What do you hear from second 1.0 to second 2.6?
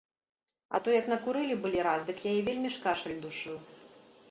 накурылі былі раз, дык яе